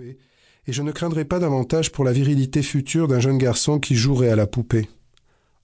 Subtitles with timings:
[0.00, 4.30] et je ne craindrai pas davantage pour la virilité future d'un jeune garçon qui jouerait
[4.30, 4.88] à la poupée.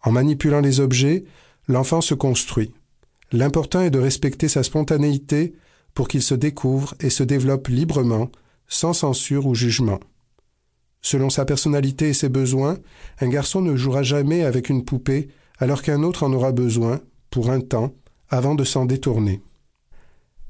[0.03, 1.25] En manipulant les objets,
[1.69, 2.73] l'enfant se construit.
[3.33, 5.55] L'important est de respecter sa spontanéité
[5.95, 8.31] pour qu'il se découvre et se développe librement,
[8.69, 10.01] sans censure ou jugement.
[11.01, 12.79] Selon sa personnalité et ses besoins,
[13.21, 17.01] un garçon ne jouera jamais avec une poupée alors qu'un autre en aura besoin,
[17.31, 17.93] pour un temps,
[18.31, 19.41] avant de s'en détourner.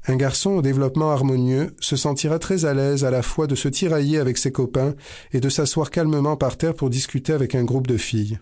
[0.07, 3.67] Un garçon au développement harmonieux se sentira très à l'aise à la fois de se
[3.67, 4.95] tirailler avec ses copains
[5.33, 8.39] et de s'asseoir calmement par terre pour discuter avec un groupe de filles.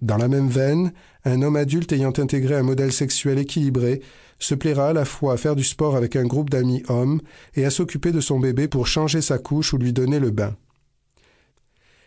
[0.00, 0.92] Dans la même veine,
[1.24, 4.00] un homme adulte ayant intégré un modèle sexuel équilibré
[4.38, 7.20] se plaira à la fois à faire du sport avec un groupe d'amis hommes
[7.54, 10.56] et à s'occuper de son bébé pour changer sa couche ou lui donner le bain.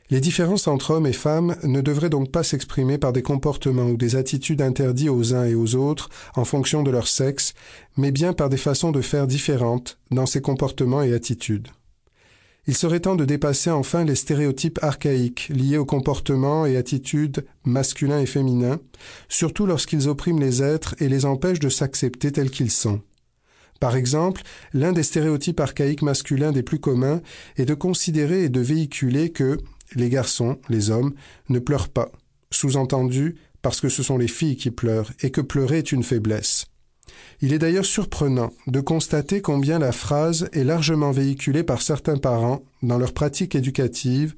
[0.10, 3.98] Les différences entre hommes et femmes ne devraient donc pas s'exprimer par des comportements ou
[3.98, 7.54] des attitudes interdits aux uns et aux autres en fonction de leur sexe,
[7.98, 11.70] mais bien par des façons de faire différentes dans ces comportements et attitudes.
[12.66, 18.22] Il serait temps de dépasser enfin les stéréotypes archaïques liés aux comportements et attitudes masculins
[18.22, 18.80] et féminins,
[19.28, 23.02] surtout lorsqu'ils oppriment les êtres et les empêchent de s'accepter tels qu'ils sont.
[23.82, 27.22] Par exemple, l'un des stéréotypes archaïques masculins des plus communs
[27.58, 29.58] est de considérer et de véhiculer que
[29.96, 31.14] les garçons, les hommes,
[31.50, 32.12] ne pleurent pas,
[32.52, 36.68] sous-entendu parce que ce sont les filles qui pleurent et que pleurer est une faiblesse.
[37.42, 42.64] Il est d'ailleurs surprenant de constater combien la phrase est largement véhiculée par certains parents
[42.82, 44.36] dans leur pratique éducative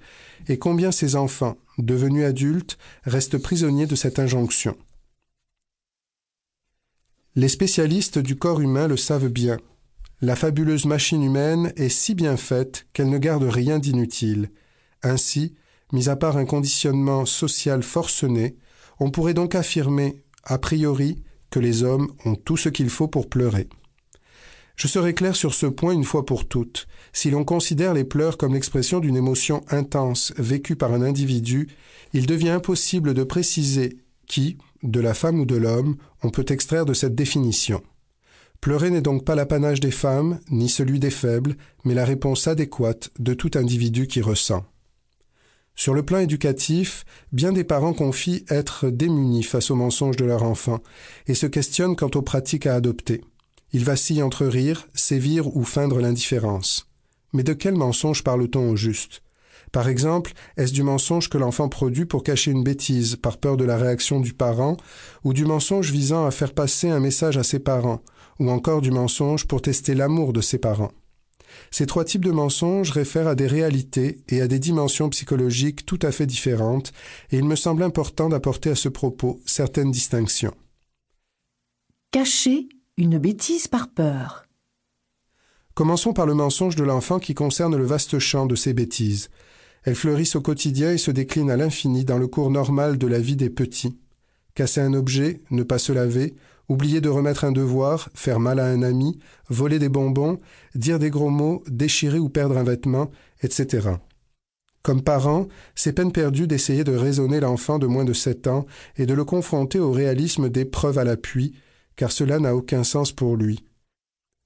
[0.48, 4.76] et combien ces enfants, devenus adultes, restent prisonniers de cette injonction.
[7.36, 9.58] Les spécialistes du corps humain le savent bien.
[10.22, 14.50] La fabuleuse machine humaine est si bien faite qu'elle ne garde rien d'inutile,
[15.06, 15.56] ainsi,
[15.92, 18.56] mis à part un conditionnement social forcené,
[19.00, 23.30] on pourrait donc affirmer, a priori, que les hommes ont tout ce qu'il faut pour
[23.30, 23.70] pleurer.
[24.76, 26.88] Je serai clair sur ce point une fois pour toutes.
[27.14, 31.70] Si l'on considère les pleurs comme l'expression d'une émotion intense vécue par un individu,
[32.14, 36.86] il devient impossible de préciser qui, de la femme ou de l'homme, on peut extraire
[36.86, 37.82] de cette définition.
[38.60, 43.12] Pleurer n'est donc pas l'apanage des femmes, ni celui des faibles, mais la réponse adéquate
[43.20, 44.66] de tout individu qui ressent.
[45.76, 50.44] Sur le plan éducatif, bien des parents confient être démunis face aux mensonges de leur
[50.44, 50.80] enfant
[51.28, 53.22] et se questionnent quant aux pratiques à adopter.
[53.74, 56.88] Ils vacillent entre rire, sévir ou feindre l'indifférence.
[57.34, 59.22] Mais de quel mensonge parle-t-on au juste?
[59.74, 63.66] Par exemple, est-ce du mensonge que l'enfant produit pour cacher une bêtise par peur de
[63.66, 64.78] la réaction du parent,
[65.26, 68.02] ou du mensonge visant à faire passer un message à ses parents,
[68.40, 70.94] ou encore du mensonge pour tester l'amour de ses parents?
[71.72, 76.00] Ces trois types de mensonges réfèrent à des réalités et à des dimensions psychologiques tout
[76.02, 76.94] à fait différentes,
[77.32, 80.54] et il me semble important d'apporter à ce propos certaines distinctions.
[82.12, 84.46] Cacher une bêtise par peur.
[85.74, 89.30] Commençons par le mensonge de l'enfant qui concerne le vaste champ de ces bêtises.
[89.84, 93.20] Elles fleurissent au quotidien et se déclinent à l'infini dans le cours normal de la
[93.20, 94.00] vie des petits.
[94.54, 96.36] Casser un objet, ne pas se laver,
[96.70, 100.40] oublier de remettre un devoir, faire mal à un ami, voler des bonbons,
[100.74, 103.12] dire des gros mots, déchirer ou perdre un vêtement,
[103.42, 103.90] etc.
[104.82, 108.66] Comme parent, c'est peine perdue d'essayer de raisonner l'enfant de moins de sept ans
[108.98, 111.56] et de le confronter au réalisme des preuves à l'appui,
[111.96, 113.64] car cela n'a aucun sens pour lui.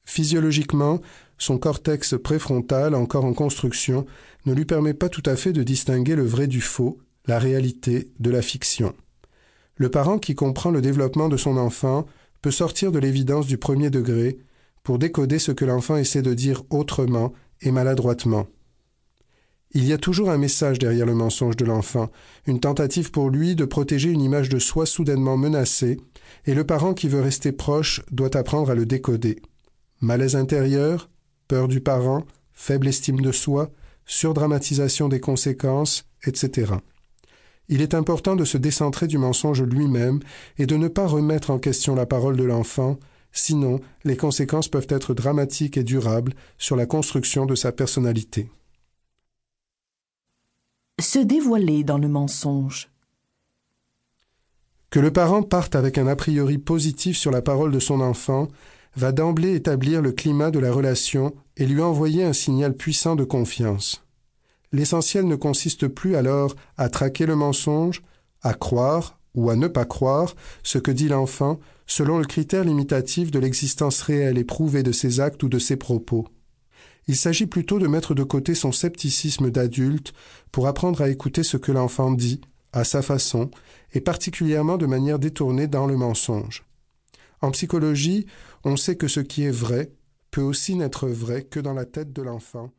[0.06, 1.02] Physiologiquement,
[1.38, 4.06] son cortex préfrontal, encore en construction,
[4.46, 8.10] ne lui permet pas tout à fait de distinguer le vrai du faux, la réalité
[8.20, 8.96] de la fiction.
[9.80, 12.06] Le parent qui comprend le développement de son enfant
[12.42, 14.38] peut sortir de l'évidence du premier degré
[14.84, 17.32] pour décoder ce que l'enfant essaie de dire autrement
[17.62, 18.48] et maladroitement.
[19.72, 22.12] Il y a toujours un message derrière le mensonge de l'enfant,
[22.46, 25.98] une tentative pour lui de protéger une image de soi soudainement menacée,
[26.46, 29.42] et le parent qui veut rester proche doit apprendre à le décoder.
[30.02, 31.10] Malaise intérieur,
[31.48, 33.72] peur du parent, faible estime de soi,
[34.06, 36.74] surdramatisation des conséquences, etc.
[37.70, 40.20] Il est important de se décentrer du mensonge lui-même
[40.58, 42.98] et de ne pas remettre en question la parole de l'enfant,
[43.32, 48.50] sinon les conséquences peuvent être dramatiques et durables sur la construction de sa personnalité.
[51.00, 52.90] Se dévoiler dans le mensonge.
[54.90, 58.48] Que le parent parte avec un a priori positif sur la parole de son enfant
[58.96, 63.24] va d'emblée établir le climat de la relation et lui envoyer un signal puissant de
[63.24, 64.04] confiance.
[64.72, 68.04] L'essentiel ne consiste plus alors à traquer le mensonge,
[68.42, 73.32] à croire ou à ne pas croire ce que dit l'enfant selon le critère limitatif
[73.32, 76.28] de l'existence réelle et prouvée de ses actes ou de ses propos.
[77.08, 80.14] Il s'agit plutôt de mettre de côté son scepticisme d'adulte
[80.52, 82.42] pour apprendre à écouter ce que l'enfant dit,
[82.72, 83.50] à sa façon,
[83.94, 86.64] et particulièrement de manière détournée dans le mensonge.
[87.42, 88.28] En psychologie,
[88.64, 89.92] on sait que ce qui est vrai
[90.30, 92.72] peut aussi n'être vrai que dans la tête de l'enfant,